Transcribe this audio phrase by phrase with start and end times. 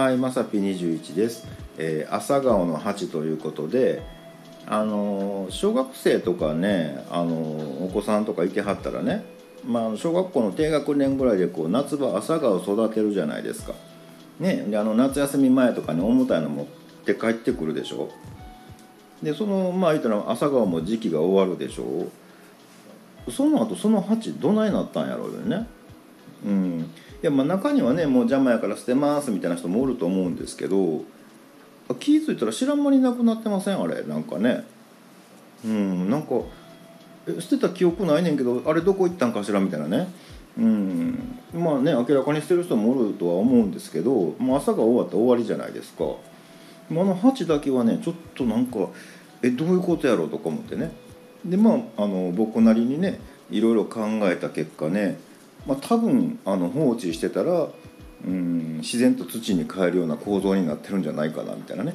[0.00, 1.46] はいまさぴ21です、
[1.76, 4.00] えー朝顔の鉢ということで
[4.66, 9.22] あのー小学生とかね、あのーお子さんとかいてはったらね、
[9.62, 13.74] まあ、小学校の低学年ぐらいでこう夏場朝顔育てるじゃないですか、
[14.38, 16.66] ね、であの夏休み前とかに重たいの持っ
[17.04, 18.08] て帰ってくるでしょ。
[19.22, 22.08] でそのまあ言ったら朝顔も時期が終わるでしょ。
[23.30, 25.68] その後その鉢どないなったんやろうよね。
[26.44, 26.90] うん。
[27.22, 31.04] いやまあ中にはねもう邪魔やから捨てますみたいな人もおると思うんですけど
[31.88, 33.80] あ気付いたら知らん間になくなってません？
[33.80, 34.64] あれなんかね。
[35.64, 36.40] うんなんか
[37.38, 40.08] 捨てた記憶ないねんけどあれどこ行ったんかしらみたいなね。
[40.58, 41.38] うん。
[41.52, 46.04] まあね明らかにしてる人もおるとは思うんですけどもう朝が終わったら終わりじゃないですか。
[46.90, 48.88] あの鉢だけはねちょっとなんか
[49.42, 50.90] えどういうことやろうとか思ってね。
[51.44, 55.18] でまああの僕なりにねいろいろ考えた結果ね、
[55.66, 57.68] まあ、多分あの放置してたら
[58.26, 61.94] うん自然と土に変えるような構造になってるんじゃないかなみたいなね、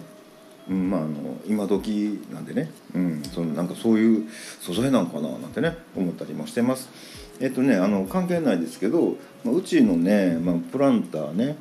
[0.70, 1.12] うん、まああの
[1.46, 6.90] 今時なんでね、うん、そのなんかそういう素材なんかななんてね思ったりもしてます。
[7.40, 11.58] えっとねあの関係ないですけど、まあ、うちのね、まあ、プランターね、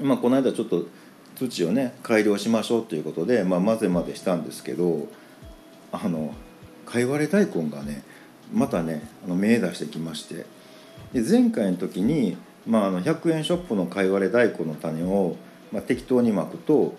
[0.00, 0.86] まあ、この間ちょっと
[1.36, 5.08] 土をね改良しましょうということで、まあ、混ぜまでしたんですけど
[5.92, 6.34] あの
[6.84, 8.02] 貝割れ大根がね
[8.52, 10.44] またねあの芽出してきまして。
[11.12, 15.36] で前回の時に、まあ、あの100円ショップの貝割れ大根の種を、
[15.72, 16.94] まあ、適当にまくと、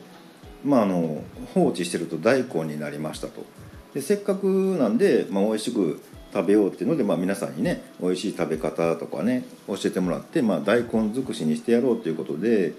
[0.63, 3.45] まあ、あの放置してると大根になりましたと。
[3.93, 6.01] でせっかくなんで、まあ、美味しく
[6.33, 12.73] 食べようっていうので、まあ、皆さんにね美味しい食べ方とかね教えてもらって、まあ、大根尽くしにしてやろうということで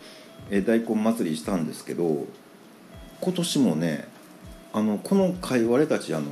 [0.50, 2.26] え大根祭りしたんですけど
[3.20, 4.08] 今年もね
[4.72, 6.26] あのこの貝割れたちあの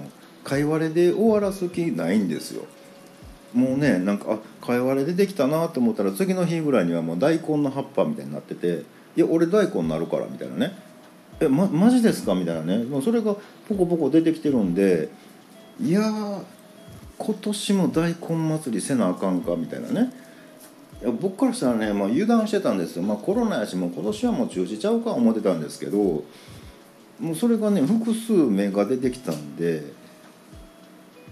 [0.44, 2.64] 貝割れで終わらす気ないんですよ。
[3.54, 8.82] もうねなんかあ貝割れ出てきたなと思ったら次の日ぐらいにはもう大根の葉っぱみたいになってて
[9.16, 10.72] 「いや俺大根になるから」みたいなね
[11.40, 12.84] 「えまマジですか?」みたいなね。
[13.02, 13.36] それが
[13.68, 15.08] ポコポコ出てきてるんで
[15.80, 16.02] いや
[17.18, 20.12] 今年も大根祭りせなあかんかみたいなね。
[21.02, 29.82] いや僕からしたらね、まあ、油断してたんですよ、まあ、コロナやしもう今年はもう中止ちゃうか思ってたんですけどもうそれがね複数芽が出てきたんで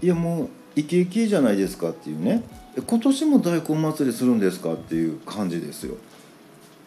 [0.01, 2.43] いやもうイケイケじゃないですかっていうね
[2.87, 5.97] 今年も大根祭りするんですかっていう感じですよ。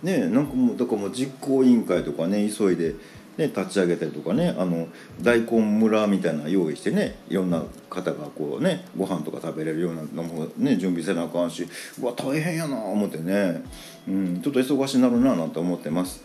[0.03, 2.95] ねなんかもうだからもう実行委員会とかね急いで、
[3.37, 4.89] ね、立ち上げたりとかねあの
[5.21, 11.67] 大根村みたいな用意してねいろんな方がこうねご飯とか食べれるようなのもね準備せなあかんし
[12.01, 13.63] うわ大変やな思ってね、
[14.09, 16.23] うん、ちょっと忙しになるななんて思ってます。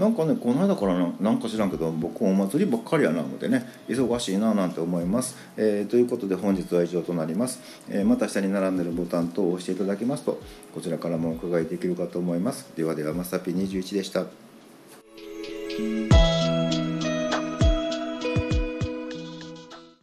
[0.00, 10.40] なんかねこの間からなんか知らんけど僕お祭りばっかりやなのでね忙しいななんて思います、えーということで本日は以上となります、えーまた下に並んでるボタン等を押していただきますと
[10.74, 12.72] こちらからもお伺いできるかと思います。
[12.76, 14.24] ではではまさぴ21でした。